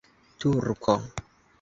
[0.41, 0.95] turko